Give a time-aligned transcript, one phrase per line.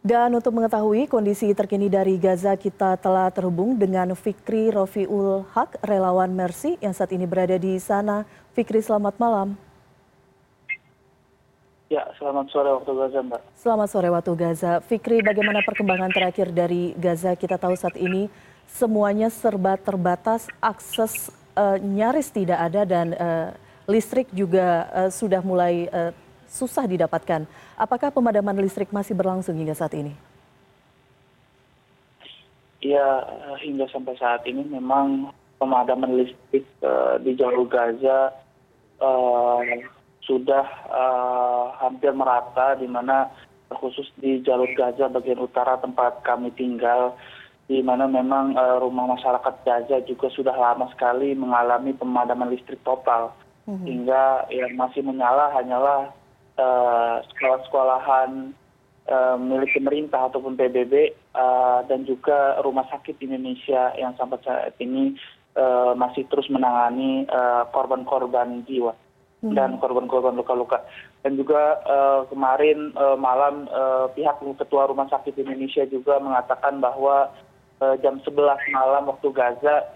[0.00, 6.32] Dan untuk mengetahui kondisi terkini dari Gaza, kita telah terhubung dengan Fikri Rofiul Haq, relawan
[6.32, 8.24] Mercy yang saat ini berada di sana.
[8.56, 9.60] Fikri, selamat malam.
[11.92, 13.40] Ya, selamat sore waktu Gaza, Mbak.
[13.52, 14.72] Selamat sore waktu Gaza.
[14.80, 17.36] Fikri, bagaimana perkembangan terakhir dari Gaza?
[17.36, 18.32] Kita tahu saat ini
[18.72, 21.28] semuanya serba terbatas, akses
[21.60, 23.52] uh, nyaris tidak ada dan uh,
[23.84, 26.16] listrik juga uh, sudah mulai uh,
[26.50, 27.46] susah didapatkan.
[27.78, 30.10] Apakah pemadaman listrik masih berlangsung hingga saat ini?
[32.82, 33.22] Ya,
[33.62, 35.30] hingga sampai saat ini memang
[35.62, 38.34] pemadaman listrik uh, di jalur Gaza
[38.98, 39.60] uh,
[40.26, 43.30] sudah uh, hampir merata, di mana
[43.70, 47.14] khusus di jalur Gaza bagian utara tempat kami tinggal,
[47.68, 53.36] di mana memang uh, rumah masyarakat Gaza juga sudah lama sekali mengalami pemadaman listrik total,
[53.68, 53.84] mm -hmm.
[53.86, 56.16] hingga yang masih menyala hanyalah
[57.30, 58.30] sekolah sekolahan
[59.08, 65.16] eh, milik pemerintah ataupun pbb eh, dan juga rumah sakit indonesia yang sampai saat ini
[65.98, 67.26] masih terus menangani
[67.74, 68.94] korban korban jiwa
[69.42, 69.50] hmm.
[69.50, 70.78] dan korban korban luka luka
[71.26, 71.82] dan juga
[72.30, 73.66] kemarin malam
[74.14, 77.34] pihak ketua rumah sakit indonesia juga mengatakan bahwa
[77.98, 78.30] jam 11
[78.70, 79.90] malam waktu gaza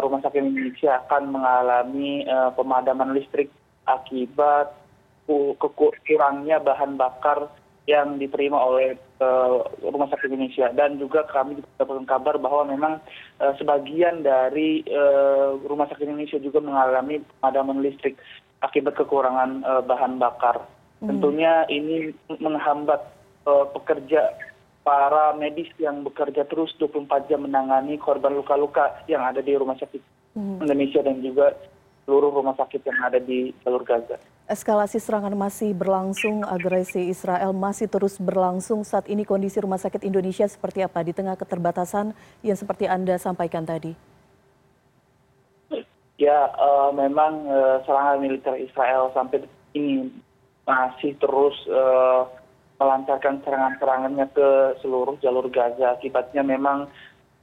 [0.00, 2.24] rumah sakit indonesia akan mengalami
[2.56, 3.52] pemadaman listrik
[3.84, 4.72] akibat
[5.28, 7.52] kekurangnya bahan bakar
[7.88, 12.94] yang diterima oleh uh, rumah sakit indonesia dan juga kami mendapatkan kabar bahwa memang
[13.40, 18.20] uh, sebagian dari uh, rumah sakit indonesia juga mengalami pemadaman listrik
[18.60, 20.68] akibat kekurangan uh, bahan bakar
[21.00, 21.08] hmm.
[21.08, 23.08] tentunya ini menghambat
[23.48, 24.36] uh, pekerja
[24.84, 30.00] para medis yang bekerja terus 24 jam menangani korban luka-luka yang ada di rumah sakit
[30.36, 30.64] hmm.
[30.64, 31.56] Indonesia dan juga
[32.08, 34.16] seluruh rumah sakit yang ada di jalur Gaza.
[34.48, 38.80] Eskalasi serangan masih berlangsung, agresi Israel masih terus berlangsung.
[38.80, 43.68] Saat ini kondisi rumah sakit Indonesia seperti apa di tengah keterbatasan yang seperti Anda sampaikan
[43.68, 43.92] tadi?
[46.16, 49.44] Ya, uh, memang uh, serangan militer Israel sampai
[49.76, 50.08] ini
[50.64, 52.24] masih terus uh,
[52.80, 54.48] melancarkan serangan-serangannya ke
[54.80, 56.00] seluruh jalur Gaza.
[56.00, 56.88] Akibatnya memang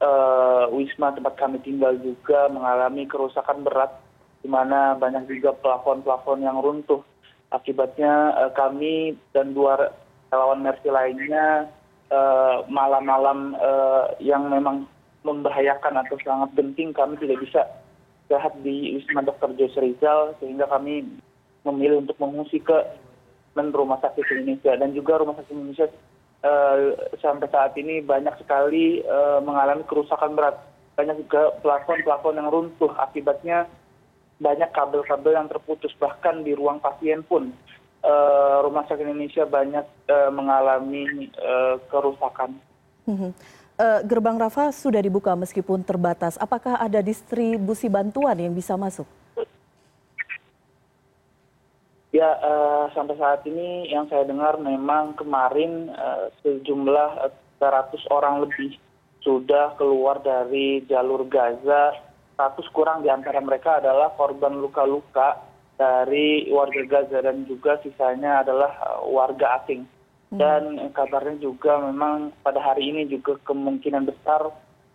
[0.01, 3.93] uh, wisma tempat kami tinggal juga mengalami kerusakan berat
[4.45, 7.01] di mana banyak juga plafon plafon yang runtuh.
[7.49, 9.89] Akibatnya eh, kami dan dua
[10.29, 11.65] relawan mercy lainnya
[12.13, 14.85] eh, malam malam eh, yang memang
[15.25, 17.65] membahayakan atau sangat penting kami tidak bisa
[18.29, 21.09] sehat di wisma dr jose rizal sehingga kami
[21.65, 22.77] memilih untuk mengungsi ke
[23.57, 24.77] rumah sakit indonesia.
[24.77, 25.89] Dan juga rumah sakit indonesia
[27.25, 29.01] sampai saat ini banyak sekali
[29.41, 30.61] mengalami kerusakan berat.
[30.93, 32.93] Banyak juga plafon plafon yang runtuh.
[33.01, 33.65] Akibatnya
[34.39, 35.91] banyak kabel kabel yang terputus.
[35.95, 37.51] Bahkan di ruang pasien pun
[38.03, 42.57] eh, rumah sakit indonesia banyak eh, mengalami eh, kerusakan.
[43.05, 43.31] Mhm.
[44.07, 46.39] gerbang rafa sudah dibuka meskipun terbatas.
[46.39, 49.03] Apakah ada distribusi bantuan yang bisa masuk?
[52.15, 52.39] Ya
[52.95, 55.91] sampai saat ini yang saya dengar memang kemarin
[56.39, 58.79] sejumlah 300 orang lebih
[59.19, 61.99] sudah keluar dari jalur Gaza
[62.35, 65.39] seratus kurang di antara mereka adalah korban luka luka
[65.75, 69.83] dari warga gaza dan juga sisanya adalah uh, warga asing
[70.31, 70.39] hmm.
[70.39, 70.63] dan
[70.95, 74.51] kabarnya juga memang pada hari ini juga kemungkinan besar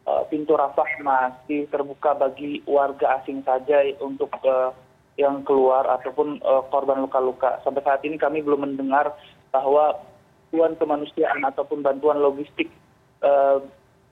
[0.09, 4.73] uh, pintu rafah masih terbuka bagi warga asing saja untuk uh,
[5.21, 6.41] yang keluar ataupun
[6.73, 9.13] korban luka luka sampai saat ini kami belum mendengar
[9.53, 10.01] bahwa
[10.49, 12.73] bantuan kemanusiaan ataupun bantuan logistik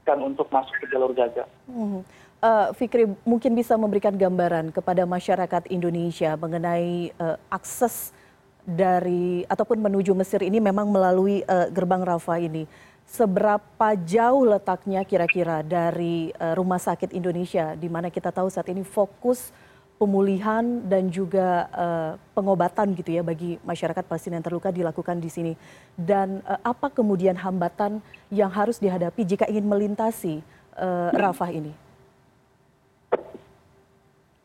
[0.04, 2.04] kan untuk masuk ke jalur gaza hmm.
[2.38, 8.14] Uh, Fikri mungkin bisa memberikan gambaran kepada masyarakat Indonesia mengenai uh, akses
[8.62, 12.62] dari ataupun menuju Mesir ini memang melalui uh, gerbang Rafa ini.
[13.10, 18.86] Seberapa jauh letaknya kira-kira dari uh, Rumah Sakit Indonesia di mana kita tahu saat ini
[18.86, 19.50] fokus
[19.98, 25.52] pemulihan dan juga uh, pengobatan gitu ya bagi masyarakat Palestina yang terluka dilakukan di sini.
[25.98, 27.98] Dan uh, apa kemudian hambatan
[28.30, 30.38] yang harus dihadapi jika ingin melintasi
[30.78, 31.87] uh, Rafah ini?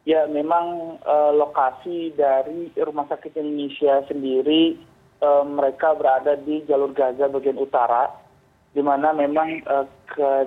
[0.03, 4.75] Ya memang eh, lokasi dari rumah sakit indonesia sendiri
[5.23, 8.11] eh, mereka berada di jalur gaza bagian utara
[8.75, 10.45] di mana memang eh,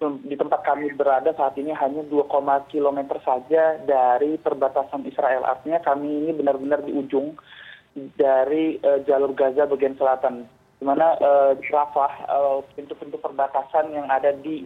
[0.00, 2.24] di tempat kami berada saat ini hanya 2,
[2.72, 5.44] kilometer saja dari perbatasan Israel.
[5.44, 7.36] Artinya kami ini benar-benar di ujung
[8.16, 10.48] dari jalur Gaza bagian selatan.
[10.80, 11.20] Di mana
[11.52, 12.16] Rafah,
[12.72, 14.64] pintu-pintu perbatasan yang ada di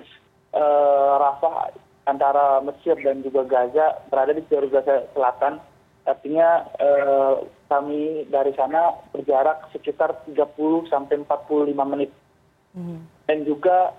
[1.19, 5.61] Rafah antara mesir dan juga gaza berada di jalur gaza selatan.
[6.05, 7.35] Artinya eh,
[7.73, 12.13] kami dari sana berjarak sekitar 30 sampai 45 menit.
[13.25, 13.95] Dan juga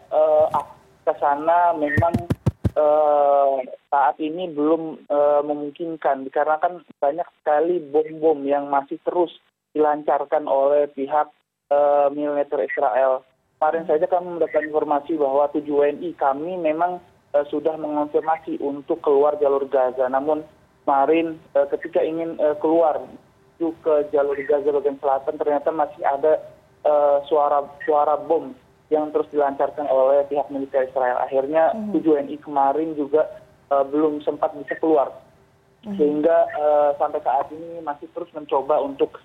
[1.07, 2.11] ke sana memang
[3.87, 5.07] saat ini belum
[5.47, 6.27] memungkinkan.
[6.27, 9.31] Dikarenakan banyak sekali bom-bom yang masih terus
[9.71, 11.31] dilancarkan oleh pihak
[12.11, 13.23] militer Israel.
[13.57, 16.99] Kemarin saja kami mendapatkan informasi bahwa tujuh WNI kami memang
[17.51, 20.07] sudah mengonfirmasi untuk keluar jalur Gaza.
[20.07, 20.45] Namun
[20.85, 21.39] kemarin
[21.75, 26.39] ketika ingin keluar menuju ke jalur Gaza bagian selatan ternyata masih ada
[27.27, 28.53] suara suara bom
[28.93, 31.17] yang terus dilancarkan oleh pihak militer Israel.
[31.25, 33.25] Akhirnya tujuh WNI kemarin juga
[33.71, 35.09] belum sempat bisa keluar.
[35.85, 36.49] Sehingga
[37.01, 39.17] sampai saat ini masih terus mencoba untuk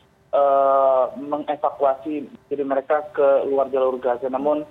[1.21, 4.31] mengevakuasi diri mereka ke luar jalur Gaza.
[4.33, 4.65] Namun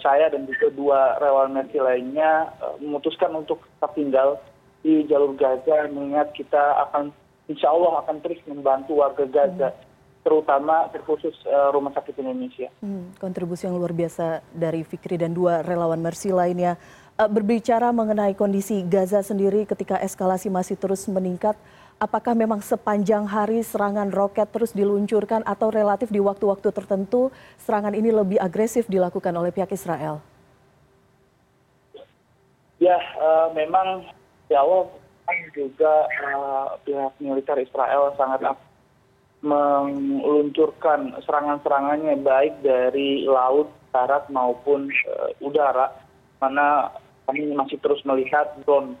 [0.00, 4.28] saya dan juga dua relawan Mercy lainnya memutuskan untuk tetap tinggal
[4.82, 7.14] di jalur Gaza mengingat kita akan
[7.46, 9.70] insya Allah akan terus membantu warga Gaza
[10.22, 11.34] terutama terkhusus
[11.74, 12.70] rumah sakit Indonesia.
[12.78, 16.78] Hmm, kontribusi yang luar biasa dari Fikri dan dua relawan Mercy lainnya.
[17.18, 21.54] Berbicara mengenai kondisi Gaza sendiri ketika eskalasi masih terus meningkat,
[21.98, 28.14] apakah memang sepanjang hari serangan roket terus diluncurkan atau relatif di waktu-waktu tertentu serangan ini
[28.14, 30.22] lebih agresif dilakukan oleh pihak Israel?
[32.82, 34.10] Ya, uh, memang
[34.50, 34.90] di awal
[35.54, 38.42] juga uh, pihak militer Israel sangat
[39.42, 45.94] meluncurkan serangan-serangannya baik dari laut, darat maupun uh, udara,
[46.42, 46.90] mana
[47.26, 48.98] kami masih terus melihat drone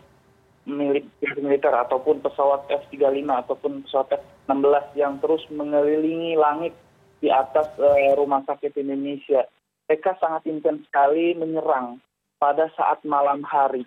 [0.66, 6.74] militer ataupun pesawat F-35 ataupun pesawat F-16 yang terus mengelilingi langit
[7.18, 9.46] di atas uh, rumah sakit Indonesia.
[9.90, 11.98] Mereka sangat intens sekali menyerang
[12.38, 13.86] pada saat malam hari.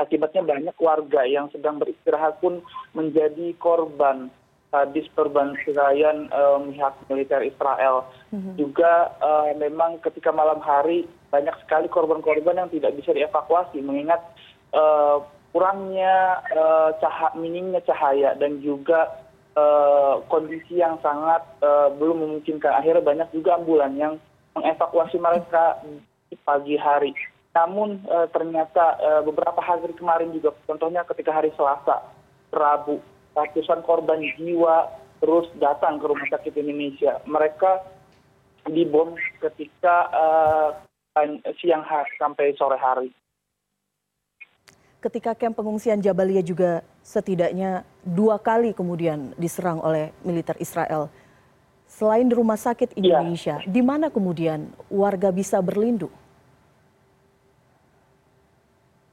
[0.00, 2.64] Akibatnya banyak warga yang sedang beristirahat pun
[2.96, 4.32] menjadi korban
[4.70, 8.06] hadis perbandingan uh, pihak militer Israel.
[8.32, 8.54] Mm-hmm.
[8.56, 14.22] Juga uh, memang ketika malam hari banyak sekali korban-korban yang tidak bisa dievakuasi mengingat
[14.72, 15.20] uh,
[15.50, 16.42] kurangnya
[17.02, 19.18] cahaya, minimnya cahaya dan juga
[19.58, 22.70] uh, kondisi yang sangat uh, belum memungkinkan.
[22.70, 24.14] Akhirnya banyak juga ambulan yang
[24.54, 25.78] mengevakuasi mereka
[26.30, 27.14] di pagi hari.
[27.50, 28.94] Namun ternyata
[29.26, 31.98] beberapa hari kemarin juga, contohnya ketika hari Selasa,
[32.54, 33.02] Rabu,
[33.34, 34.86] ratusan korban jiwa
[35.18, 37.18] terus datang ke rumah sakit Indonesia.
[37.26, 37.82] Mereka
[38.70, 40.06] dibom ketika
[41.58, 43.10] siang hari sampai sore hari
[45.00, 51.08] ketika kamp pengungsian Jabalia juga setidaknya dua kali kemudian diserang oleh militer Israel.
[51.90, 53.18] Selain di rumah sakit iya.
[53.18, 53.66] Indonesia, ya.
[53.66, 56.12] di mana kemudian warga bisa berlindung?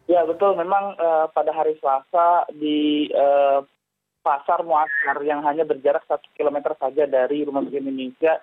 [0.07, 3.59] Ya betul, memang uh, pada hari Selasa di uh,
[4.23, 8.39] pasar Muasar yang hanya berjarak satu kilometer saja dari rumah sakit Indonesia,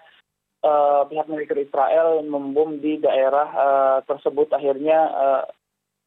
[0.60, 5.42] uh, pihak militer Israel membom di daerah uh, tersebut akhirnya uh,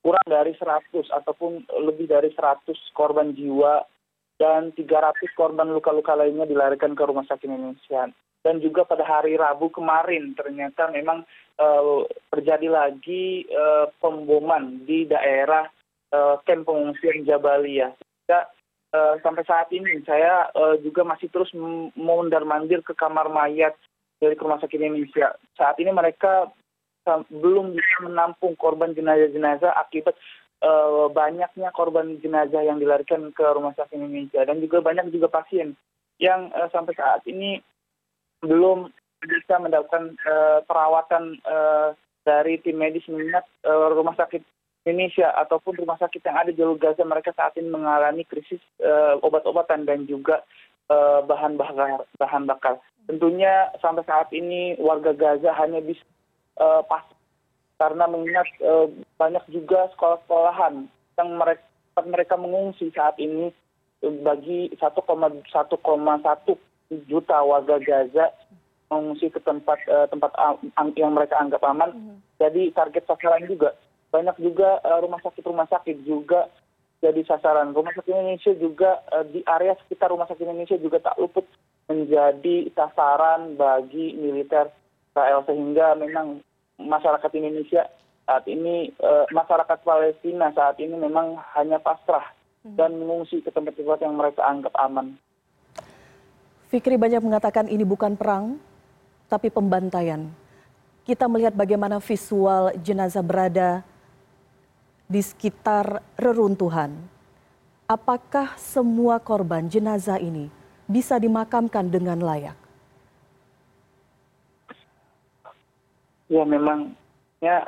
[0.01, 3.83] kurang dari seratus ataupun lebih dari seratus korban jiwa
[4.38, 8.09] dan tiga ratus korban luka luka lainnya dilarikan ke rumah sakit indonesia
[8.45, 11.25] dan juga pada hari rabu kemarin ternyata memang
[11.57, 15.65] uh, terjadi lagi uh, pemboman di daerah
[16.13, 17.91] uh, kamp pengungsian jabalia
[18.27, 18.47] sehingga
[18.91, 21.47] uh, sampai saat ini saya uh, juga masih terus
[21.95, 23.71] mondar mandir ke kamar mayat
[24.19, 25.31] dari rumah sakit Indonesia.
[25.55, 26.51] Saat ini mereka
[27.31, 30.15] belum bisa menampung korban jenazah-jenazah akibat
[30.63, 35.77] uh, banyaknya korban jenazah yang dilarikan ke rumah sakit Indonesia dan juga banyak juga pasien
[36.17, 37.62] yang uh, sampai saat ini
[38.41, 38.89] belum
[39.22, 44.41] bisa mendapatkan uh, perawatan uh, dari tim medis mengingat uh, rumah sakit
[44.86, 49.20] Indonesia ataupun rumah sakit yang ada di jalur Gaza mereka saat ini mengalami krisis uh,
[49.25, 50.43] obat-obatan dan juga
[51.27, 52.79] bahan bakar bahan bakar.
[53.12, 56.00] Tentunya sampai saat ini warga Gaza hanya bisa
[56.57, 57.05] Eh, pas
[57.77, 58.89] karena mengingat eh,
[59.21, 60.89] banyak juga sekolah sekolahan
[61.21, 61.61] yang mereka
[62.01, 63.53] mereka mengungsi saat ini
[64.01, 65.01] bagi 1,1
[67.09, 68.29] juta warga Gaza
[68.89, 69.81] mengungsi ke tempat
[70.13, 70.31] tempat
[70.93, 71.89] yang mereka anggap aman.
[71.93, 72.17] -hmm.
[72.37, 73.73] Jadi target sasaran juga
[74.13, 76.45] banyak juga rumah sakit rumah sakit juga
[77.01, 77.73] jadi sasaran.
[77.73, 79.01] Rumah sakit Indonesia juga
[79.33, 81.49] di area sekitar rumah sakit Indonesia juga tak luput
[81.89, 84.69] menjadi sasaran bagi militer
[85.17, 86.45] Israel sehingga memang
[86.77, 87.89] masyarakat Indonesia
[88.27, 92.27] saat ini eh, masyarakat Palestina saat ini memang hanya pasrah
[92.67, 92.75] hmm.
[92.77, 95.17] dan mengungsi ke tempat-tempat yang mereka anggap aman.
[96.67, 98.60] Fikri banyak mengatakan ini bukan perang,
[99.31, 100.27] tapi pembantaian.
[101.07, 103.88] Kita melihat bagaimana visual jenazah berada
[105.07, 106.91] di sekitar reruntuhan.
[107.88, 110.51] Apakah semua korban jenazah ini
[110.84, 112.66] bisa dimakamkan dengan layak?
[116.27, 116.96] Ya memang
[117.43, 117.67] ya.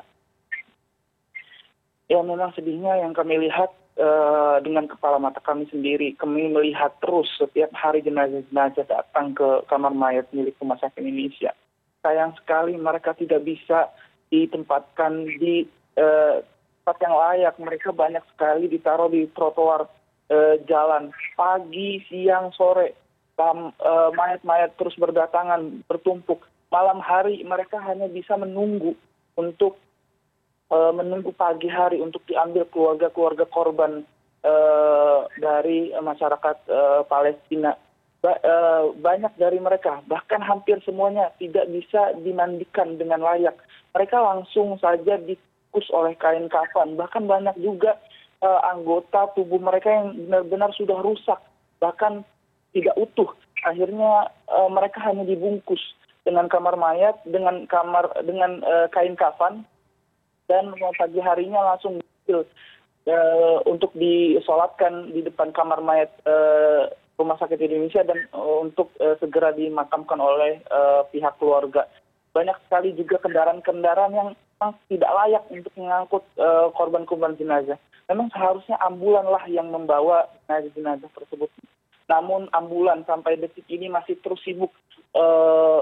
[2.10, 3.70] Ya memang sedihnya yang kami lihat
[4.02, 6.18] uh, dengan kepala mata kami sendiri.
[6.18, 11.54] Kami melihat terus setiap hari jenazah-jenazah datang ke kamar mayat milik rumah sakit Indonesia.
[12.02, 13.94] Sayang sekali mereka tidak bisa
[14.34, 15.70] ditempatkan di
[16.02, 16.42] uh,
[16.82, 17.56] tempat yang layak.
[17.62, 19.86] Mereka banyak sekali ditaruh di trotoar
[20.34, 21.14] uh, jalan.
[21.38, 22.98] Pagi siang sore
[24.18, 28.94] mayat-mayat terus berdatangan bertumpuk malam hari mereka hanya bisa menunggu
[29.36, 29.78] untuk
[30.70, 34.06] Eh, menunggu pagi hari untuk diambil keluarga keluarga korban
[34.46, 37.74] eh, dari masyarakat eh, Palestina.
[39.00, 43.56] Banyak dari mereka, bahkan hampir semuanya tidak bisa dimandikan dengan layak.
[43.96, 47.00] Mereka langsung saja dikukus oleh kain kafan.
[47.00, 47.96] Bahkan banyak juga
[48.44, 51.40] anggota tubuh mereka yang benar-benar sudah rusak,
[51.80, 52.28] bahkan
[52.76, 53.32] tidak utuh.
[53.64, 54.36] Akhirnya
[54.68, 55.80] mereka hanya dibungkus
[56.30, 58.62] dengan kamar mayat, dengan kamar dengan
[58.94, 59.66] kain kafan
[60.46, 61.98] dan pagi harinya langsung
[63.10, 69.18] uh, untuk disolatkan di depan kamar mayat uh, rumah sakit Indonesia dan uh, untuk uh,
[69.20, 71.90] segera dimakamkan oleh uh, pihak keluarga.
[72.32, 76.24] Banyak sekali juga kendaraan-kendaraan yang memang tidak layak untuk mengangkut
[76.78, 77.80] korban-korban uh, jenazah.
[78.06, 81.50] Memang seharusnya ambulan lah yang membawa jenazah-jenazah tersebut.
[82.10, 84.74] Namun ambulan sampai detik ini masih terus sibuk
[85.14, 85.82] uh, uh,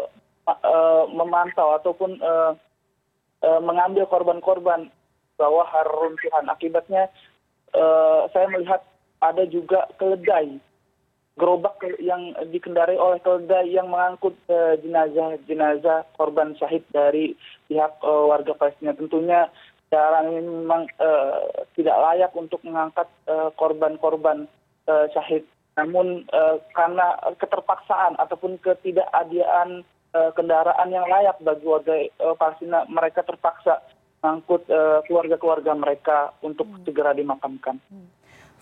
[1.12, 2.56] memantau ataupun uh,
[3.38, 4.90] Eh, mengambil korban korban
[5.38, 7.06] bawah reruntuhan akibatnya
[7.70, 8.82] eh, saya melihat
[9.22, 10.58] ada juga keledai
[11.38, 17.38] gerobak yang dikendarai oleh keledai yang mengangkut eh, jenazah jenazah korban syahid dari
[17.70, 18.98] pihak warga Palestina.
[18.98, 19.54] Tentunya
[19.94, 20.90] cara ini memang
[21.78, 23.06] tidak layak untuk mengangkat
[23.54, 24.50] korban-korban
[25.14, 25.46] syahid.
[25.78, 26.26] Namun
[26.74, 33.84] karena keterpaksaan ataupun ketidakadiaan Eh, kendaraan yang layak bagi warga eh, Palestina mereka terpaksa
[34.24, 36.84] mengangkut eh, keluarga-keluarga mereka untuk hmm.
[36.84, 37.78] segera dimakamkan.
[37.92, 38.08] Hmm.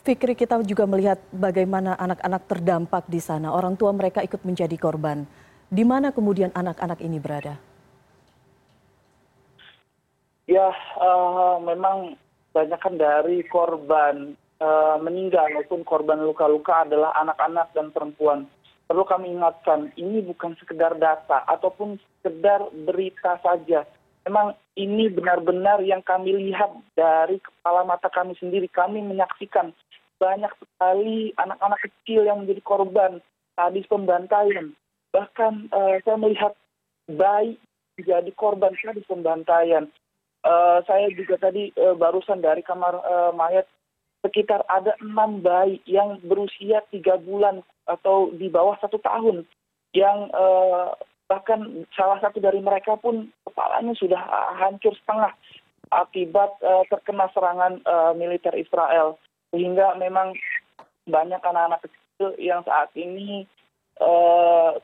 [0.05, 3.49] Fikri kita juga melihat bagaimana anak-anak terdampak di sana.
[3.49, 5.25] Orang tua mereka ikut menjadi korban.
[5.65, 7.57] Di mana kemudian anak-anak ini berada?
[10.45, 10.69] Ya,
[11.01, 12.21] uh, memang
[12.53, 18.45] banyakkan dari korban uh, meninggal maupun korban luka-luka adalah anak-anak dan perempuan
[18.85, 23.85] perlu kami ingatkan ini bukan sekedar data ataupun sekedar berita saja.
[24.25, 28.65] Memang ini benar-benar yang kami lihat dari kepala mata kami sendiri.
[28.65, 29.69] Kami menyaksikan
[30.17, 33.21] banyak sekali anak-anak kecil yang menjadi korban
[33.53, 34.73] habis pembantaian.
[35.13, 36.53] Bahkan uh, saya melihat
[37.05, 37.61] bayi
[37.95, 39.85] menjadi korban habis pembantaian.
[40.45, 43.65] Uh, saya juga tadi uh, barusan dari kamar uh, mayat
[44.25, 49.45] sekitar ada enam bayi yang berusia tiga bulan atau di bawah satu tahun
[49.93, 50.97] yang uh,
[51.29, 54.17] bahkan salah satu dari mereka pun kepalanya sudah
[54.57, 55.29] hancur setengah
[55.93, 59.21] akibat uh, terkena serangan uh, militer Israel.
[59.53, 60.33] Sehingga memang
[61.05, 63.45] banyak anak-anak kecil yang saat ini
[64.01, 64.75] uh,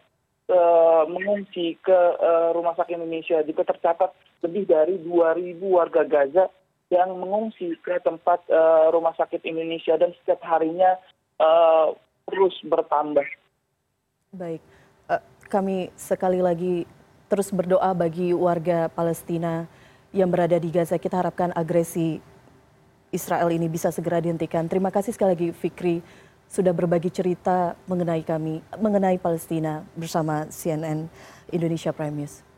[0.47, 3.41] uh, mengungsi ke uh, rumah sakit Indonesia.
[3.43, 4.13] Juga tercatat
[4.45, 6.49] lebih dari 2.000 warga Gaza
[6.91, 10.99] yang mengungsi ke tempat uh, rumah sakit Indonesia dan setiap harinya
[11.39, 11.95] uh,
[12.27, 13.23] terus bertambah.
[14.35, 14.59] Baik,
[15.07, 16.83] uh, kami sekali lagi
[17.31, 19.71] terus berdoa bagi warga Palestina
[20.11, 20.99] yang berada di Gaza.
[20.99, 22.19] Kita harapkan agresi
[23.15, 24.67] Israel ini bisa segera dihentikan.
[24.67, 26.03] Terima kasih sekali lagi Fikri
[26.51, 31.07] sudah berbagi cerita mengenai kami, mengenai Palestina bersama CNN
[31.55, 32.50] Indonesia Prime News.